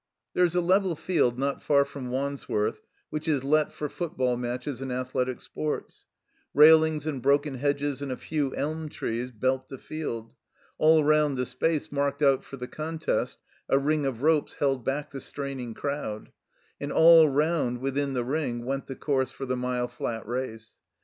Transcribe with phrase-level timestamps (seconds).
[0.33, 4.81] There is a level field not far from Wandsworth which is let for football matches
[4.81, 6.05] and athletic six>rts.
[6.55, 10.33] Railings and broken hedges and a few elm trees belt the field.
[10.79, 13.37] All round the space marked out for the contest,
[13.69, 16.31] a ring of ropes held back the straining crowd;
[16.79, 20.73] and all round, within the ring, went the course for the mile flat race.